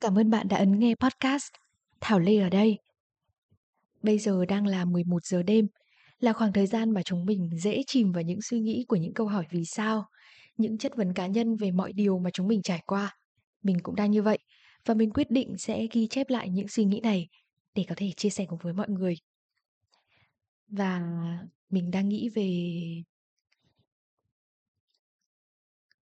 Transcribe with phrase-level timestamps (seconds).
[0.00, 1.48] Cảm ơn bạn đã ấn nghe podcast
[2.00, 2.78] Thảo Lê ở đây.
[4.02, 5.66] Bây giờ đang là 11 giờ đêm,
[6.18, 9.14] là khoảng thời gian mà chúng mình dễ chìm vào những suy nghĩ của những
[9.14, 10.06] câu hỏi vì sao,
[10.56, 13.16] những chất vấn cá nhân về mọi điều mà chúng mình trải qua.
[13.62, 14.38] Mình cũng đang như vậy
[14.84, 17.28] và mình quyết định sẽ ghi chép lại những suy nghĩ này
[17.74, 19.14] để có thể chia sẻ cùng với mọi người.
[20.68, 21.02] Và
[21.70, 22.50] mình đang nghĩ về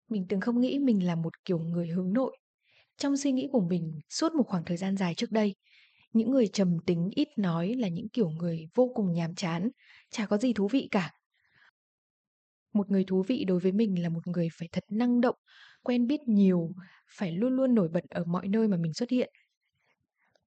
[0.08, 2.36] mình từng không nghĩ mình là một kiểu người hướng nội.
[2.98, 5.54] Trong suy nghĩ của mình suốt một khoảng thời gian dài trước đây,
[6.12, 9.70] những người trầm tính ít nói là những kiểu người vô cùng nhàm chán,
[10.10, 11.12] chả có gì thú vị cả.
[12.72, 15.36] Một người thú vị đối với mình là một người phải thật năng động,
[15.82, 16.70] quen biết nhiều,
[17.16, 19.32] phải luôn luôn nổi bật ở mọi nơi mà mình xuất hiện.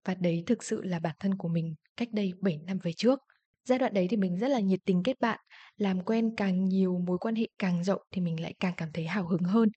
[0.06, 3.20] Và đấy thực sự là bản thân của mình cách đây 7 năm về trước.
[3.66, 5.40] Giai đoạn đấy thì mình rất là nhiệt tình kết bạn,
[5.78, 9.06] làm quen càng nhiều, mối quan hệ càng rộng thì mình lại càng cảm thấy
[9.06, 9.70] hào hứng hơn.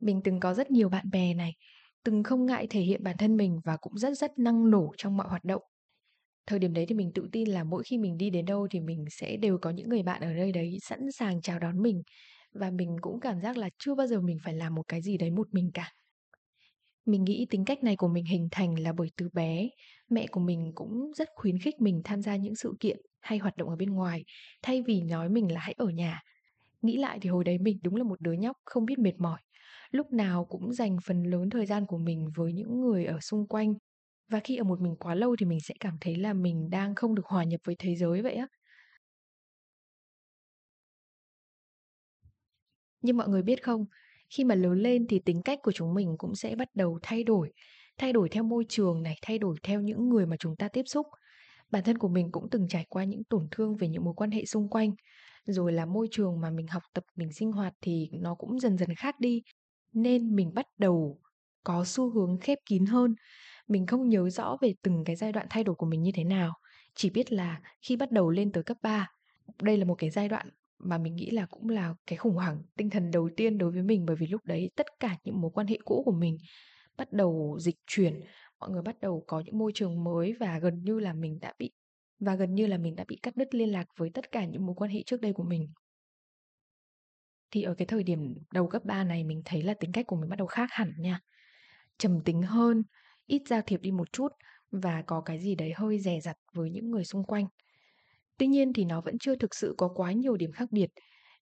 [0.00, 1.52] Mình từng có rất nhiều bạn bè này,
[2.04, 5.16] từng không ngại thể hiện bản thân mình và cũng rất rất năng nổ trong
[5.16, 5.62] mọi hoạt động.
[6.46, 8.80] Thời điểm đấy thì mình tự tin là mỗi khi mình đi đến đâu thì
[8.80, 12.02] mình sẽ đều có những người bạn ở nơi đấy sẵn sàng chào đón mình
[12.54, 15.18] và mình cũng cảm giác là chưa bao giờ mình phải làm một cái gì
[15.18, 15.92] đấy một mình cả.
[17.06, 19.68] Mình nghĩ tính cách này của mình hình thành là bởi từ bé,
[20.10, 23.56] mẹ của mình cũng rất khuyến khích mình tham gia những sự kiện hay hoạt
[23.56, 24.24] động ở bên ngoài,
[24.62, 26.20] thay vì nói mình là hãy ở nhà.
[26.82, 29.40] Nghĩ lại thì hồi đấy mình đúng là một đứa nhóc không biết mệt mỏi,
[29.92, 33.48] lúc nào cũng dành phần lớn thời gian của mình với những người ở xung
[33.48, 33.74] quanh.
[34.30, 36.94] Và khi ở một mình quá lâu thì mình sẽ cảm thấy là mình đang
[36.94, 38.46] không được hòa nhập với thế giới vậy á.
[43.02, 43.84] Nhưng mọi người biết không,
[44.36, 47.24] khi mà lớn lên thì tính cách của chúng mình cũng sẽ bắt đầu thay
[47.24, 47.52] đổi,
[47.98, 50.82] thay đổi theo môi trường này, thay đổi theo những người mà chúng ta tiếp
[50.86, 51.06] xúc.
[51.70, 54.30] Bản thân của mình cũng từng trải qua những tổn thương về những mối quan
[54.30, 54.90] hệ xung quanh,
[55.46, 58.78] rồi là môi trường mà mình học tập, mình sinh hoạt thì nó cũng dần
[58.78, 59.42] dần khác đi,
[59.92, 61.20] nên mình bắt đầu
[61.64, 63.14] có xu hướng khép kín hơn.
[63.68, 66.24] Mình không nhớ rõ về từng cái giai đoạn thay đổi của mình như thế
[66.24, 66.54] nào,
[66.94, 69.08] chỉ biết là khi bắt đầu lên tới cấp 3,
[69.62, 72.62] đây là một cái giai đoạn mà mình nghĩ là cũng là cái khủng hoảng
[72.76, 75.50] tinh thần đầu tiên đối với mình bởi vì lúc đấy tất cả những mối
[75.54, 76.36] quan hệ cũ của mình
[76.96, 78.20] bắt đầu dịch chuyển,
[78.60, 81.52] mọi người bắt đầu có những môi trường mới và gần như là mình đã
[81.58, 81.72] bị
[82.20, 84.66] và gần như là mình đã bị cắt đứt liên lạc với tất cả những
[84.66, 85.68] mối quan hệ trước đây của mình.
[87.52, 90.16] Thì ở cái thời điểm đầu cấp 3 này mình thấy là tính cách của
[90.16, 91.20] mình bắt đầu khác hẳn nha.
[91.98, 92.82] Trầm tính hơn,
[93.26, 94.28] ít giao thiệp đi một chút
[94.72, 97.46] và có cái gì đấy hơi dè dặt với những người xung quanh.
[98.38, 100.90] Tuy nhiên thì nó vẫn chưa thực sự có quá nhiều điểm khác biệt.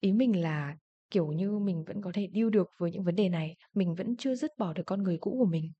[0.00, 0.74] Ý mình là
[1.10, 4.16] kiểu như mình vẫn có thể deal được với những vấn đề này, mình vẫn
[4.16, 5.72] chưa dứt bỏ được con người cũ của mình.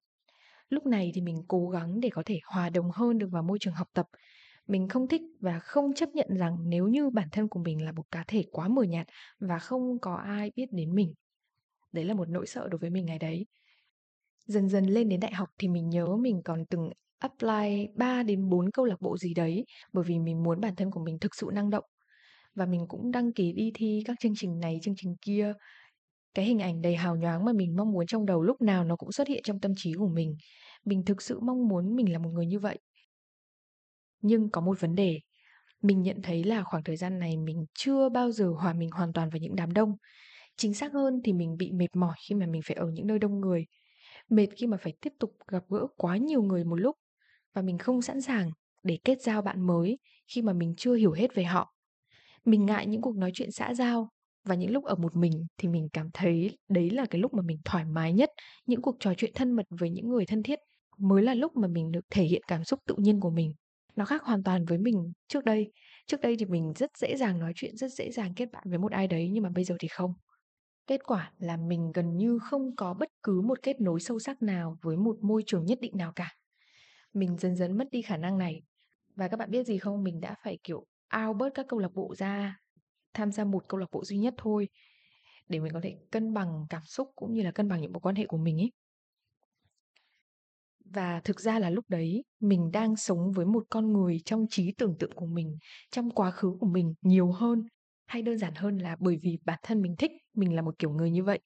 [0.71, 3.59] Lúc này thì mình cố gắng để có thể hòa đồng hơn được vào môi
[3.61, 4.07] trường học tập.
[4.69, 7.93] Mình không thích và không chấp nhận rằng nếu như bản thân của mình là
[7.93, 9.07] một cá thể quá mờ nhạt
[9.41, 11.15] và không có ai biết đến mình.
[11.93, 13.47] Đấy là một nỗi sợ đối với mình ngày đấy.
[14.47, 18.49] Dần dần lên đến đại học thì mình nhớ mình còn từng apply 3 đến
[18.49, 21.35] 4 câu lạc bộ gì đấy bởi vì mình muốn bản thân của mình thực
[21.35, 21.85] sự năng động.
[22.55, 25.53] Và mình cũng đăng ký đi thi các chương trình này, chương trình kia.
[26.35, 28.97] Cái hình ảnh đầy hào nhoáng mà mình mong muốn trong đầu lúc nào nó
[28.97, 30.37] cũng xuất hiện trong tâm trí của mình.
[30.85, 32.79] Mình thực sự mong muốn mình là một người như vậy.
[34.23, 35.21] Nhưng có một vấn đề,
[35.83, 39.13] mình nhận thấy là khoảng thời gian này mình chưa bao giờ hòa mình hoàn
[39.13, 39.97] toàn vào những đám đông.
[40.57, 43.19] Chính xác hơn thì mình bị mệt mỏi khi mà mình phải ở những nơi
[43.19, 43.67] đông người.
[44.31, 46.97] Mệt khi mà phải tiếp tục gặp gỡ quá nhiều người một lúc
[47.55, 48.51] và mình không sẵn sàng
[48.83, 49.99] để kết giao bạn mới
[50.35, 51.75] khi mà mình chưa hiểu hết về họ.
[52.45, 54.11] Mình ngại những cuộc nói chuyện xã giao
[54.45, 57.43] và những lúc ở một mình thì mình cảm thấy đấy là cái lúc mà
[57.43, 58.31] mình thoải mái nhất,
[58.67, 60.59] những cuộc trò chuyện thân mật với những người thân thiết
[60.99, 63.55] mới là lúc mà mình được thể hiện cảm xúc tự nhiên của mình.
[63.99, 65.73] Nó khác hoàn toàn với mình trước đây.
[66.07, 68.79] Trước đây thì mình rất dễ dàng nói chuyện, rất dễ dàng kết bạn với
[68.79, 70.13] một ai đấy nhưng mà bây giờ thì không.
[70.87, 74.43] Kết quả là mình gần như không có bất cứ một kết nối sâu sắc
[74.43, 76.31] nào với một môi trường nhất định nào cả.
[77.15, 78.63] Mình dần dần mất đi khả năng này.
[79.17, 81.95] Và các bạn biết gì không, mình đã phải kiểu ao bớt các câu lạc
[81.95, 82.57] bộ ra,
[83.15, 84.69] tham gia một câu lạc bộ duy nhất thôi
[85.49, 88.01] để mình có thể cân bằng cảm xúc cũng như là cân bằng những mối
[88.01, 88.71] quan hệ của mình ấy.
[90.93, 94.73] Và thực ra là lúc đấy mình đang sống với một con người trong trí
[94.79, 95.59] tưởng tượng của mình,
[95.91, 97.63] trong quá khứ của mình nhiều hơn
[98.07, 100.91] hay đơn giản hơn là bởi vì bản thân mình thích mình là một kiểu
[100.91, 101.41] người như vậy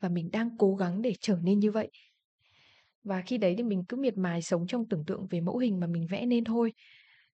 [0.00, 1.90] và mình đang cố gắng để trở nên như vậy.
[3.04, 5.80] Và khi đấy thì mình cứ miệt mài sống trong tưởng tượng về mẫu hình
[5.80, 6.72] mà mình vẽ nên thôi,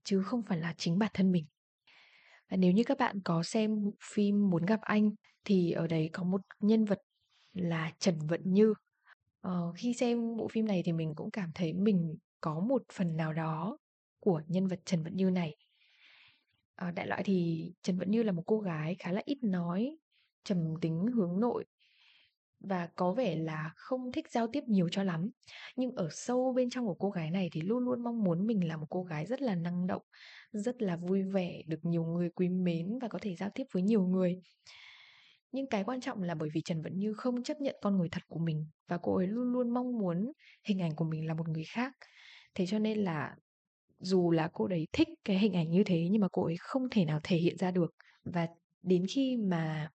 [0.04, 1.44] chứ không phải là chính bản thân mình.
[2.50, 3.70] Và nếu như các bạn có xem
[4.14, 5.10] phim Muốn gặp anh
[5.44, 6.98] thì ở đấy có một nhân vật
[7.52, 8.74] là Trần Vận Như.
[9.40, 13.16] Ờ, khi xem bộ phim này thì mình cũng cảm thấy mình có một phần
[13.16, 13.78] nào đó
[14.20, 15.56] của nhân vật Trần Vận Như này.
[16.74, 19.98] Ờ, đại loại thì Trần Vận Như là một cô gái khá là ít nói,
[20.44, 21.64] trầm tính, hướng nội.
[22.60, 25.30] và có vẻ là không thích giao tiếp nhiều cho lắm.
[25.76, 28.68] Nhưng ở sâu bên trong của cô gái này thì luôn luôn mong muốn mình
[28.68, 30.02] là một cô gái rất là năng động,
[30.52, 33.82] rất là vui vẻ, được nhiều người quý mến và có thể giao tiếp với
[33.82, 34.40] nhiều người.
[35.52, 38.08] Nhưng cái quan trọng là bởi vì Trần Vận Như không chấp nhận con người
[38.08, 40.32] thật của mình và cô ấy luôn luôn mong muốn
[40.64, 41.92] hình ảnh của mình là một người khác.
[42.54, 43.34] Thế cho nên là
[43.98, 46.82] dù là cô đấy thích cái hình ảnh như thế nhưng mà cô ấy không
[46.90, 47.94] thể nào thể hiện ra được.
[48.24, 48.46] Và
[48.82, 49.90] đến khi mà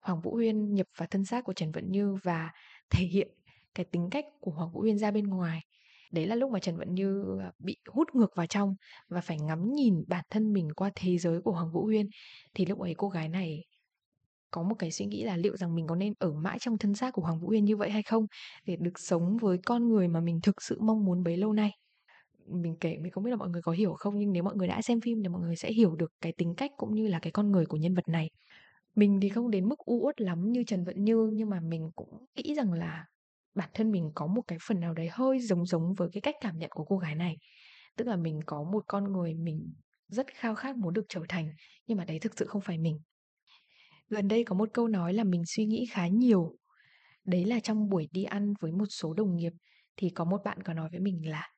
[0.00, 2.50] Hoàng Vũ Huyên nhập vào thân xác của Trần Vận Như và
[2.90, 3.28] thể hiện
[3.74, 5.60] cái tính cách của Hoàng Vũ Huyên ra bên ngoài.
[6.12, 8.74] Đấy là lúc mà Trần Vận Như à, bị hút ngược vào trong
[9.08, 12.06] và phải ngắm nhìn bản thân mình qua thế giới của Hoàng Vũ Huyên.
[12.54, 13.64] Thì lúc ấy cô gái này
[14.52, 16.94] có một cái suy nghĩ là liệu rằng mình có nên ở mãi trong thân
[16.94, 18.26] xác của Hoàng Vũ Huyên như vậy hay không
[18.66, 21.70] để được sống với con người mà mình thực sự mong muốn bấy lâu nay.
[22.46, 24.68] Mình kể, mình không biết là mọi người có hiểu không, nhưng nếu mọi người
[24.68, 27.18] đã xem phim thì mọi người sẽ hiểu được cái tính cách cũng như là
[27.22, 28.30] cái con người của nhân vật này.
[28.94, 31.90] Mình thì không đến mức u uất lắm như Trần Vận Như, nhưng mà mình
[31.94, 33.04] cũng nghĩ rằng là
[33.54, 36.34] bản thân mình có một cái phần nào đấy hơi giống giống với cái cách
[36.40, 37.36] cảm nhận của cô gái này.
[37.96, 39.72] Tức là mình có một con người mình
[40.08, 41.50] rất khao khát muốn được trở thành,
[41.86, 42.98] nhưng mà đấy thực sự không phải mình.
[44.12, 46.56] Gần đây có một câu nói là mình suy nghĩ khá nhiều.
[47.24, 49.52] Đấy là trong buổi đi ăn với một số đồng nghiệp
[49.96, 51.52] thì có một bạn có nói với mình là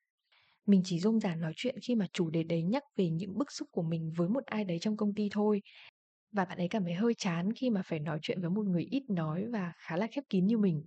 [0.67, 3.53] mình chỉ rôm rả nói chuyện khi mà chủ đề đấy nhắc về những bức
[3.53, 5.63] xúc của mình với một ai đấy trong công ty thôi
[6.33, 8.83] và bạn ấy cảm thấy hơi chán khi mà phải nói chuyện với một người
[8.91, 10.85] ít nói và khá là khép kín như mình.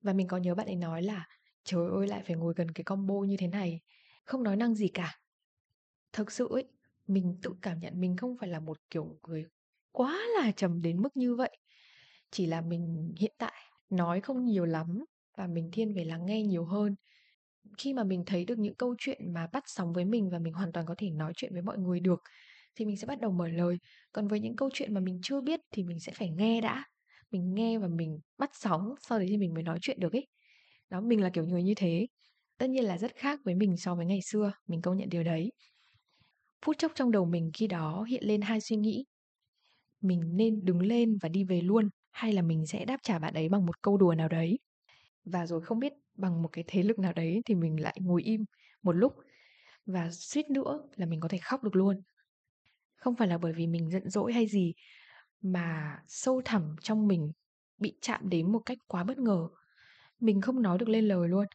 [0.00, 1.26] Và mình có nhớ bạn ấy nói là
[1.64, 3.80] trời ơi lại phải ngồi gần cái combo như thế này,
[4.24, 5.18] không nói năng gì cả.
[6.12, 6.64] Thực sự ấy,
[7.06, 9.44] mình tự cảm nhận mình không phải là một kiểu người
[9.92, 11.58] quá là trầm đến mức như vậy.
[12.30, 13.54] Chỉ là mình hiện tại
[13.90, 15.04] nói không nhiều lắm
[15.38, 16.94] và mình thiên về lắng nghe nhiều hơn.
[17.78, 20.52] Khi mà mình thấy được những câu chuyện mà bắt sóng với mình và mình
[20.52, 22.22] hoàn toàn có thể nói chuyện với mọi người được
[22.74, 23.76] thì mình sẽ bắt đầu mở lời.
[24.12, 26.84] Còn với những câu chuyện mà mình chưa biết thì mình sẽ phải nghe đã.
[27.30, 30.26] Mình nghe và mình bắt sóng, sau đấy thì mình mới nói chuyện được ấy.
[30.90, 32.06] Đó, mình là kiểu người như thế.
[32.58, 35.22] Tất nhiên là rất khác với mình so với ngày xưa, mình công nhận điều
[35.24, 35.52] đấy.
[36.64, 39.04] Phút chốc trong đầu mình khi đó hiện lên hai suy nghĩ.
[40.00, 43.34] Mình nên đứng lên và đi về luôn hay là mình sẽ đáp trả bạn
[43.34, 44.58] ấy bằng một câu đùa nào đấy.
[45.24, 48.22] Và rồi không biết bằng một cái thế lực nào đấy thì mình lại ngồi
[48.22, 48.44] im
[48.82, 49.12] một lúc
[49.86, 52.02] và suýt nữa là mình có thể khóc được luôn.
[52.96, 54.74] Không phải là bởi vì mình giận dỗi hay gì,
[55.42, 57.32] mà sâu thẳm trong mình
[57.78, 59.48] bị chạm đến một cách quá bất ngờ.
[60.20, 61.46] Mình không nói được lên lời luôn.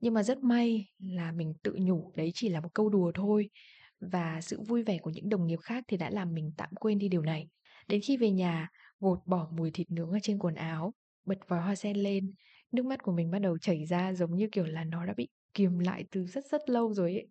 [0.00, 3.50] Nhưng mà rất may là mình tự nhủ đấy chỉ là một câu đùa thôi
[4.00, 6.98] và sự vui vẻ của những đồng nghiệp khác thì đã làm mình tạm quên
[6.98, 7.48] đi điều này.
[7.88, 8.68] Đến khi về nhà,
[9.00, 10.92] gột bỏ mùi thịt nướng ở trên quần áo,
[11.24, 12.32] bật vòi hoa sen lên,
[12.72, 15.28] nước mắt của mình bắt đầu chảy ra giống như kiểu là nó đã bị
[15.54, 17.28] kiềm lại từ rất rất lâu rồi ấy.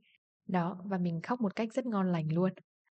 [0.47, 2.51] Đó, và mình khóc một cách rất ngon lành luôn.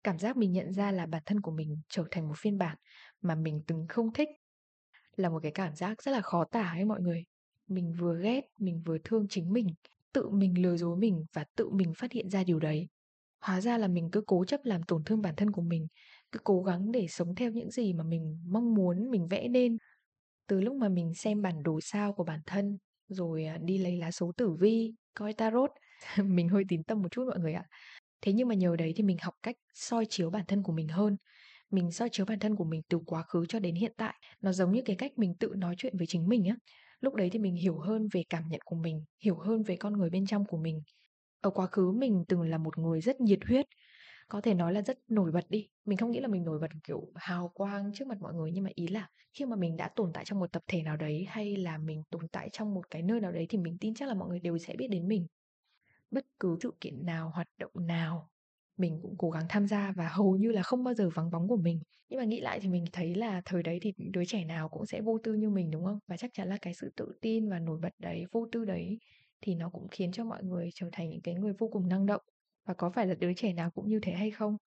[0.04, 2.78] Cảm giác mình nhận ra là bản thân của mình trở thành một phiên bản
[3.22, 4.30] mà mình từng không thích
[5.16, 7.24] là một cái cảm giác rất là khó tả ấy mọi người.
[7.68, 9.68] Mình vừa ghét, mình vừa thương chính mình,
[10.14, 12.88] tự mình lừa dối mình và tự mình phát hiện ra điều đấy.
[13.40, 15.88] Hóa ra là mình cứ cố chấp làm tổn thương bản thân của mình,
[16.32, 19.78] cứ cố gắng để sống theo những gì mà mình mong muốn mình vẽ nên.
[20.48, 23.98] Từ lúc mà mình xem bản đồ sao của bản thân, rồi à, đi lấy
[23.98, 25.72] lá số tử vi, coi tarot,
[26.26, 27.66] mình hơi tín tâm một chút mọi người ạ.
[28.22, 30.88] Thế nhưng mà nhờ đấy thì mình học cách soi chiếu bản thân của mình
[30.88, 31.18] hơn.
[31.72, 34.16] Mình soi chiếu bản thân của mình từ quá khứ cho đến hiện tại.
[34.42, 36.56] Nó giống như cái cách mình tự nói chuyện với chính mình á.
[37.02, 39.94] Lúc đấy thì mình hiểu hơn về cảm nhận của mình, hiểu hơn về con
[39.94, 40.82] người bên trong của mình.
[41.42, 43.66] Ở quá khứ mình từng là một người rất nhiệt huyết,
[44.30, 45.70] có thể nói là rất nổi bật đi.
[45.86, 48.64] Mình không nghĩ là mình nổi bật kiểu hào quang trước mặt mọi người nhưng
[48.64, 51.26] mà ý là khi mà mình đã tồn tại trong một tập thể nào đấy
[51.30, 54.08] hay là mình tồn tại trong một cái nơi nào đấy thì mình tin chắc
[54.10, 55.28] là mọi người đều sẽ biết đến mình
[56.12, 58.30] bất cứ sự kiện nào, hoạt động nào
[58.78, 61.48] mình cũng cố gắng tham gia và hầu như là không bao giờ vắng bóng
[61.48, 61.80] của mình.
[62.10, 64.86] Nhưng mà nghĩ lại thì mình thấy là thời đấy thì đứa trẻ nào cũng
[64.86, 66.00] sẽ vô tư như mình đúng không?
[66.08, 68.98] Và chắc chắn là cái sự tự tin và nổi bật đấy, vô tư đấy
[69.42, 72.06] thì nó cũng khiến cho mọi người trở thành những cái người vô cùng năng
[72.06, 72.22] động.
[72.66, 74.58] Và có phải là đứa trẻ nào cũng như thế hay không?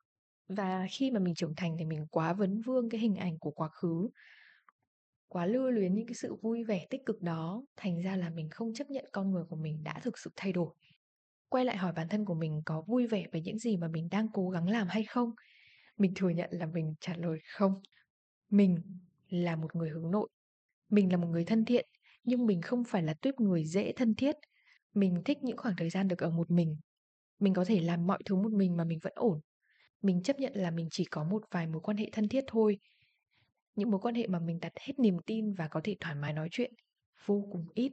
[0.48, 3.50] Và khi mà mình trưởng thành thì mình quá vấn vương cái hình ảnh của
[3.50, 4.08] quá khứ,
[5.28, 8.48] quá lưu luyến những cái sự vui vẻ tích cực đó, thành ra là mình
[8.50, 10.74] không chấp nhận con người của mình đã thực sự thay đổi.
[11.48, 14.08] Quay lại hỏi bản thân của mình có vui vẻ với những gì mà mình
[14.10, 15.30] đang cố gắng làm hay không?
[15.96, 17.82] Mình thừa nhận là mình trả lời không.
[18.50, 18.82] Mình
[19.28, 20.28] là một người hướng nội.
[20.90, 21.86] Mình là một người thân thiện,
[22.24, 24.36] nhưng mình không phải là tuyếp người dễ thân thiết
[24.94, 26.76] mình thích những khoảng thời gian được ở một mình
[27.38, 29.40] mình có thể làm mọi thứ một mình mà mình vẫn ổn
[30.02, 32.78] mình chấp nhận là mình chỉ có một vài mối quan hệ thân thiết thôi
[33.74, 36.32] những mối quan hệ mà mình đặt hết niềm tin và có thể thoải mái
[36.32, 36.72] nói chuyện
[37.26, 37.92] vô cùng ít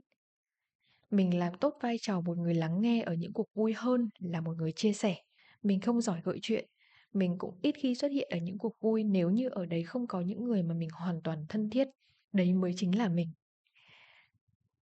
[1.09, 4.41] mình làm tốt vai trò một người lắng nghe ở những cuộc vui hơn là
[4.41, 5.15] một người chia sẻ.
[5.63, 6.65] Mình không giỏi gợi chuyện.
[7.13, 10.07] Mình cũng ít khi xuất hiện ở những cuộc vui nếu như ở đấy không
[10.07, 11.87] có những người mà mình hoàn toàn thân thiết,
[12.31, 13.31] đấy mới chính là mình.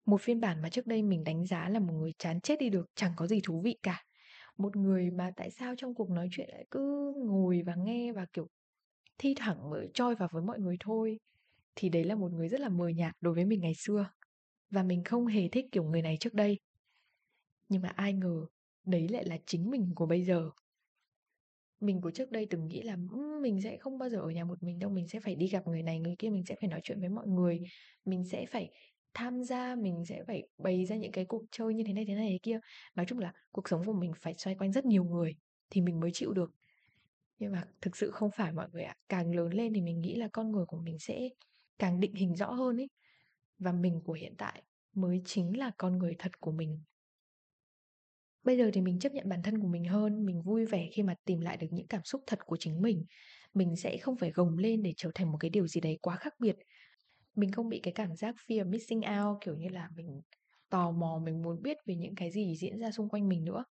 [0.06, 2.68] Một phiên bản mà trước đây mình đánh giá là một người chán chết đi
[2.70, 4.02] được, chẳng có gì thú vị cả.
[4.58, 8.26] Một người mà tại sao trong cuộc nói chuyện lại cứ ngồi và nghe và,
[8.32, 8.46] kiểu,
[9.18, 11.18] thi thẳng mở choi vào với mọi người thôi,
[11.74, 14.10] thì đấy là một người rất là mờ nhạt đối với mình ngày xưa.
[14.70, 16.58] Và mình không hề thích kiểu người này trước đây.
[17.68, 18.46] Nhưng mà ai ngờ
[18.84, 20.50] đấy lại là chính mình của bây giờ.
[21.80, 22.96] Mình của trước đây từng nghĩ là,
[23.42, 25.66] mình sẽ không bao giờ ở nhà một mình đâu, mình sẽ phải đi gặp
[25.66, 27.60] người này người kia, mình sẽ phải nói chuyện với mọi người,
[28.04, 28.70] mình sẽ phải
[29.16, 32.14] tham gia, mình sẽ phải bày ra những cái cuộc chơi như thế này, thế
[32.14, 32.60] này, thế kia.
[32.94, 35.36] Nói chung là cuộc sống của mình phải xoay quanh rất nhiều người
[35.70, 36.52] thì mình mới chịu được.
[37.38, 38.94] Nhưng mà thực sự không phải mọi người ạ.
[39.08, 41.28] Càng lớn lên thì mình nghĩ là con người của mình sẽ
[41.78, 42.88] càng định hình rõ hơn ấy.
[43.58, 44.62] Và mình của hiện tại
[44.94, 46.82] mới chính là con người thật của mình.
[48.44, 51.02] Bây giờ thì mình chấp nhận bản thân của mình hơn, mình vui vẻ khi
[51.02, 53.04] mà tìm lại được những cảm xúc thật của chính mình.
[53.54, 56.16] Mình sẽ không phải gồng lên để trở thành một cái điều gì đấy quá
[56.16, 56.56] khác biệt.
[57.36, 60.22] Mình không bị cái cảm giác fear missing out, kiểu như là mình
[60.70, 63.64] tò mò, mình muốn biết về những cái gì diễn ra xung quanh mình nữa,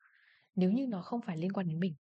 [0.57, 1.95] nếu như nó không phải liên quan đến mình.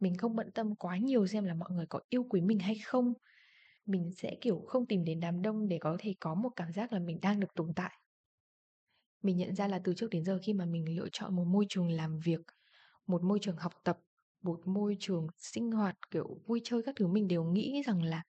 [0.00, 2.78] Mình không bận tâm quá nhiều xem là mọi người có yêu quý mình hay
[2.84, 3.12] không.
[3.86, 6.92] Mình sẽ, kiểu, không tìm đến đám đông để có thể có một cảm giác
[6.92, 7.92] là mình đang được tồn tại.
[9.22, 11.66] Mình nhận ra là từ trước đến giờ khi mà mình lựa chọn một môi
[11.68, 12.40] trường làm việc,
[13.06, 13.98] một môi trường học tập,
[14.42, 18.22] một môi trường sinh hoạt, kiểu, vui chơi các thứ, mình đều nghĩ rằng là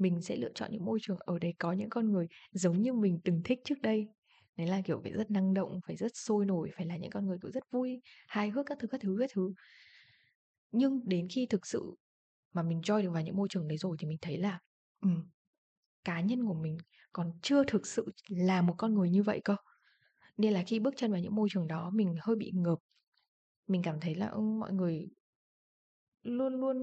[0.00, 2.92] mình sẽ lựa chọn những môi trường ở đấy có những con người giống như
[2.94, 4.08] mình từng thích trước đây.
[4.56, 7.26] Đấy là, kiểu, phải rất năng động, phải rất sôi nổi, phải là những con
[7.26, 9.54] người, cũng rất vui, hài hước các thứ, các thứ, các thứ.
[10.72, 11.94] Nhưng đến khi thực sự
[12.54, 14.60] mà mình join được vào những môi trường đấy rồi thì mình thấy là,
[15.02, 15.24] um,
[16.04, 16.78] cá nhân của mình
[17.12, 19.56] còn chưa thực sự là một con người như vậy cơ.
[20.36, 22.78] Nên là khi bước chân vào những môi trường đó mình hơi bị ngợp.
[23.68, 25.08] Mình cảm thấy là, ừm, mọi người
[26.22, 26.76] luôn luôn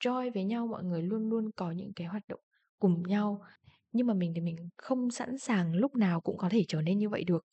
[0.00, 2.40] join với nhau, mọi người luôn luôn có những cái hoạt động
[2.84, 3.40] cùng nhau.
[3.92, 6.98] Nhưng mà mình thì mình không sẵn sàng lúc nào cũng có thể trở nên
[6.98, 7.46] như vậy được.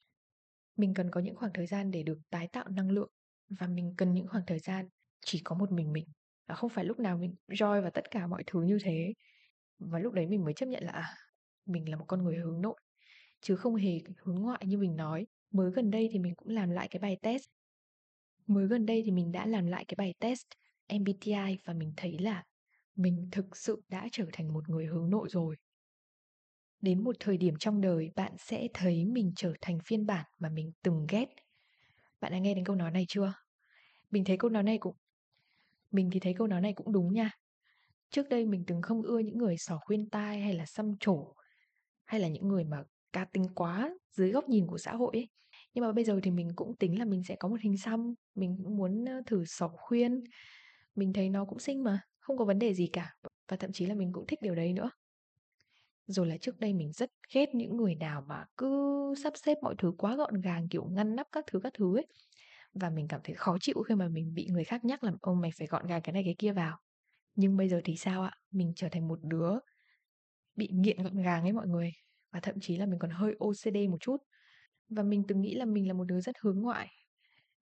[0.77, 3.09] Mình cần có những khoảng thời gian để được tái tạo năng lượng
[3.49, 4.89] và mình cần những khoảng thời gian
[5.25, 6.05] chỉ có một mình mình
[6.47, 9.13] và không phải lúc nào mình roi vào tất cả mọi thứ như thế.
[9.79, 11.15] Và lúc đấy mình mới chấp nhận là, à,
[11.65, 12.79] mình là một con người hướng nội,
[13.41, 15.27] chứ không hề hướng ngoại như mình nói.
[15.51, 17.43] Mới gần đây thì mình cũng làm lại cái bài test.
[18.47, 20.45] Mới gần đây thì mình đã làm lại cái bài test
[20.87, 22.43] MBTI và mình thấy là
[22.95, 25.55] mình thực sự đã trở thành một người hướng nội rồi.
[26.81, 30.49] Đến một thời điểm trong đời bạn sẽ thấy mình trở thành phiên bản mà
[30.49, 31.25] mình từng ghét.
[32.21, 33.33] Bạn đã nghe đến câu nói này chưa?
[34.11, 34.95] Mình thấy câu nói này cũng
[35.91, 37.31] mình thì thấy câu nói này cũng đúng nha.
[38.09, 41.33] Trước đây mình từng không ưa những người xỏ khuyên tai hay là xăm trổ
[42.05, 42.83] hay là những người mà
[43.13, 45.29] cá tính quá dưới góc nhìn của xã hội ấy.
[45.73, 48.13] Nhưng mà bây giờ thì mình cũng tính là mình sẽ có một hình xăm,
[48.35, 50.23] mình cũng muốn thử xỏ khuyên.
[50.95, 53.13] Mình thấy nó cũng xinh mà, không có vấn đề gì cả
[53.51, 54.91] và thậm chí là mình cũng thích điều đấy nữa.
[56.07, 59.75] Rồi là trước đây mình rất ghét những người nào mà cứ sắp xếp mọi
[59.77, 62.07] thứ quá gọn gàng, kiểu ngăn nắp các thứ các thứ ấy.
[62.73, 65.41] Và mình cảm thấy khó chịu khi mà mình bị người khác nhắc là ông
[65.41, 66.77] mày phải gọn gàng cái này cái kia vào."
[67.35, 68.31] Nhưng bây giờ thì sao ạ?
[68.51, 69.51] Mình trở thành một đứa
[70.55, 71.91] bị nghiện gọn gàng ấy mọi người,
[72.33, 74.17] và thậm chí là mình còn hơi OCD một chút.
[74.89, 76.89] Và mình từng nghĩ là mình là một đứa rất hướng ngoại,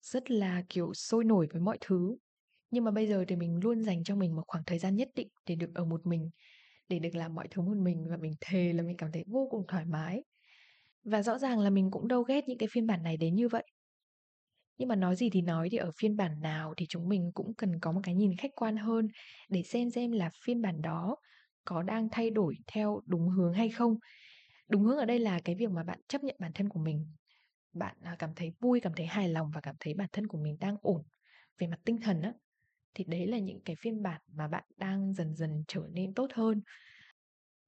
[0.03, 2.17] rất là, kiểu, sôi nổi với mọi thứ.
[2.73, 5.11] Nhưng mà bây giờ thì mình luôn dành cho mình một khoảng thời gian nhất
[5.17, 6.31] định để được ở một mình,
[6.89, 9.49] để được làm mọi thứ một mình và mình thề là mình cảm thấy vô
[9.53, 10.25] cùng thoải mái.
[11.05, 13.49] Và rõ ràng là mình cũng đâu ghét những cái phiên bản này đến như
[13.49, 13.65] vậy.
[14.79, 17.55] Nhưng mà nói gì thì nói thì ở phiên bản nào thì chúng mình cũng
[17.59, 19.09] cần có một cái nhìn khách quan hơn
[19.49, 21.17] để xem xem là phiên bản đó
[21.65, 23.97] có đang thay đổi theo đúng hướng hay không.
[24.69, 27.07] Đúng hướng ở đây là cái việc mà bạn chấp nhận bản thân của mình.
[27.73, 30.39] Bạn, à, cảm thấy vui, cảm thấy hài lòng và cảm thấy bản thân của
[30.39, 31.03] mình đang ổn
[31.61, 32.35] về mặt tinh thần á,
[32.95, 36.31] thì đấy là những cái phiên bản mà bạn đang dần dần trở nên tốt
[36.35, 36.63] hơn.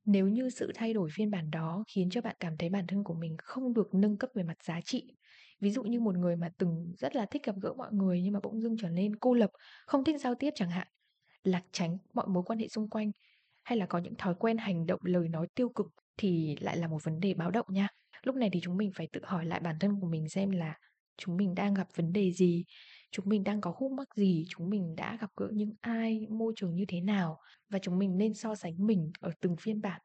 [0.04, 3.04] Nếu như sự thay đổi phiên bản đó khiến cho bạn cảm thấy bản thân
[3.04, 5.16] của mình không được nâng cấp về mặt giá trị,
[5.60, 8.32] ví dụ như một người mà từng rất là thích gặp gỡ mọi người nhưng
[8.32, 9.50] mà bỗng dưng trở nên cô lập,
[9.86, 10.88] không thích giao tiếp chẳng hạn,
[11.44, 13.10] lạc tránh mọi mối quan hệ xung quanh,
[13.64, 16.88] hay là có những thói quen hành động, lời nói tiêu cực thì lại là
[16.88, 17.88] một vấn đề báo động nha.
[18.22, 20.74] Lúc này thì chúng mình phải tự hỏi lại bản thân của mình xem là
[21.16, 22.64] chúng mình đang gặp vấn đề gì,
[23.14, 26.54] chúng mình đang có khúc mắc gì, chúng mình đã gặp gỡ những ai, môi
[26.56, 27.40] trường như thế nào
[27.70, 30.02] và chúng mình nên so sánh mình ở từng phiên bản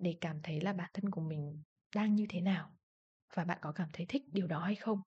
[0.00, 1.64] để cảm thấy là bản thân của mình
[1.96, 2.76] đang như thế nào
[3.36, 5.00] và bạn có cảm thấy thích điều đó hay không?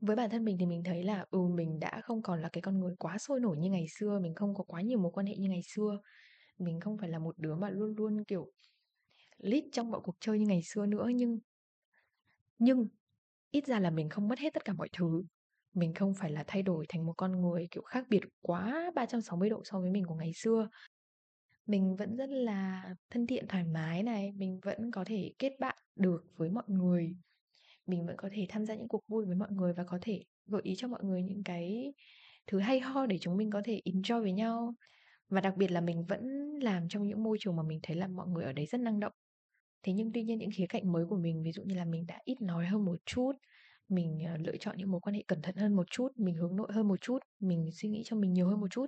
[0.00, 2.62] Với bản thân mình thì mình thấy là, ừ, mình đã không còn là cái
[2.62, 5.26] con người quá sôi nổi như ngày xưa, mình không có quá nhiều mối quan
[5.26, 6.00] hệ như ngày xưa.
[6.58, 8.52] Mình không phải là một đứa mà luôn luôn, kiểu,
[9.38, 11.40] lít trong mọi cuộc chơi như ngày xưa nữa, nhưng
[12.58, 12.88] nhưng
[13.50, 15.24] ít ra là mình không mất hết tất cả mọi thứ.
[15.74, 19.50] Mình không phải là thay đổi thành một con người, kiểu, khác biệt quá 360
[19.50, 20.68] độ so với mình của ngày xưa.
[21.66, 25.76] Mình vẫn rất là thân thiện, thoải mái này, mình vẫn có thể kết bạn
[25.96, 27.16] được với mọi người.
[27.86, 30.22] Mình vẫn có thể tham gia những cuộc vui với mọi người và có thể
[30.46, 31.94] gợi ý cho mọi người những cái
[32.46, 34.74] thứ hay ho để chúng mình có thể enjoy với nhau.
[35.30, 36.22] Và đặc biệt là mình vẫn
[36.62, 39.00] làm trong những môi trường mà mình thấy là mọi người ở đấy rất năng
[39.00, 39.12] động.
[39.82, 42.06] Thế nhưng tuy nhiên những khía cạnh mới của mình, ví dụ như là mình
[42.06, 43.32] đã ít nói hơn một chút,
[43.92, 46.56] mình, à, lựa chọn những mối quan hệ cẩn thận hơn một chút, mình hướng
[46.56, 48.86] nội hơn một chút, mình suy nghĩ cho mình nhiều hơn một chút,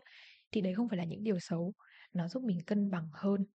[0.53, 1.73] thì đấy không phải là những điều xấu,
[2.15, 3.47] nó giúp mình cân bằng hơn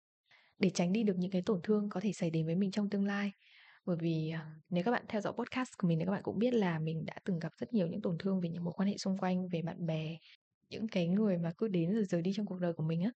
[0.59, 2.89] để tránh đi được những cái tổn thương có thể xảy đến với mình trong
[2.89, 3.31] tương lai.
[3.85, 6.39] Bởi vì, à, nếu các bạn theo dõi podcast của mình thì các bạn cũng
[6.39, 8.89] biết là mình đã từng gặp rất nhiều những tổn thương về những mối quan
[8.89, 10.17] hệ xung quanh, về bạn bè,
[10.69, 13.11] những cái người mà cứ đến rồi rời đi trong cuộc đời của mình á.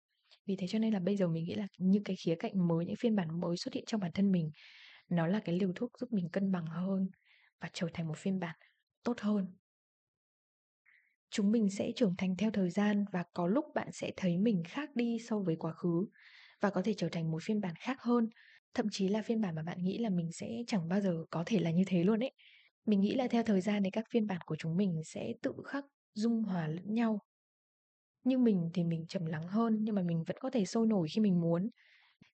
[0.46, 2.86] Vì thế cho nên là bây giờ mình nghĩ là những cái khía cạnh mới,
[2.86, 4.52] những phiên bản mới xuất hiện trong bản thân mình,
[5.10, 7.08] nó là cái liều thuốc giúp mình cân bằng hơn
[7.62, 8.56] và trở thành một phiên bản
[9.04, 9.48] tốt hơn.
[11.30, 14.64] Chúng mình sẽ trưởng thành theo thời gian và có lúc bạn sẽ thấy mình
[14.68, 16.06] khác đi so với quá khứ
[16.62, 18.30] và có thể trở thành một phiên bản khác hơn,
[18.74, 21.44] thậm chí là phiên bản mà bạn nghĩ là mình sẽ chẳng bao giờ có
[21.46, 22.32] thể là như thế luôn ấy.
[22.86, 25.54] Mình nghĩ là theo thời gian thì các phiên bản của chúng mình sẽ tự
[25.66, 27.20] khắc dung hòa lẫn nhau.
[28.24, 31.08] Như mình thì mình trầm lắng hơn nhưng mà mình vẫn có thể sôi nổi
[31.16, 31.70] khi mình muốn.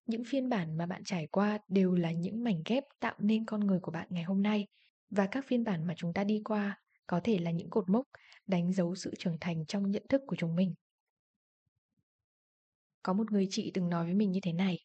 [0.06, 3.60] Những phiên bản mà bạn trải qua đều là những mảnh ghép tạo nên con
[3.60, 4.66] người của bạn ngày hôm nay
[5.10, 8.06] và các phiên bản mà chúng ta đi qua có thể là những cột mốc
[8.46, 10.74] đánh dấu sự trưởng thành trong nhận thức của chúng mình.
[13.02, 14.78] Có một người chị từng nói với mình như thế này: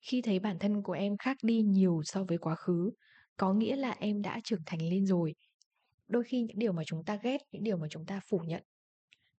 [0.00, 2.90] "Khi thấy bản thân của em khác đi nhiều so với quá khứ,
[3.36, 5.34] có nghĩa là em đã trưởng thành lên rồi.
[6.08, 8.62] Đôi khi những điều mà chúng ta ghét, những điều mà chúng ta phủ nhận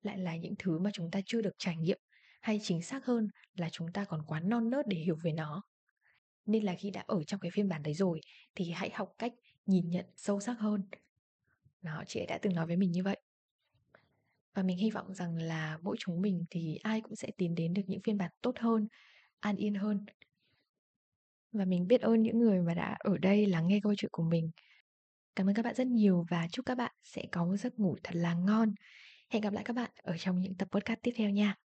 [0.02, 2.00] lại là những thứ mà chúng ta chưa được trải nghiệm,
[2.42, 5.62] hay chính xác hơn là chúng ta còn quá non nớt để hiểu về nó.
[6.46, 8.20] Nên là khi đã ở trong cái phiên bản đấy rồi
[8.56, 9.32] thì hãy học cách
[9.70, 10.84] nhìn nhận sâu sắc hơn."
[11.82, 13.18] Đó, chị ấy đã từng nói với mình như vậy.
[14.54, 17.74] Và mình hy vọng rằng là mỗi chúng mình thì ai cũng sẽ tìm đến
[17.74, 18.88] được những phiên bản tốt hơn,
[19.40, 20.06] an yên hơn.
[21.52, 24.24] Và mình biết ơn những người mà đã ở đây lắng nghe câu chuyện của
[24.24, 24.52] mình.
[25.36, 27.96] Cảm ơn các bạn rất nhiều và chúc các bạn sẽ có một giấc ngủ
[28.04, 28.74] thật là ngon.
[29.30, 31.69] Hẹn gặp lại các bạn ở trong những tập podcast tiếp theo nha.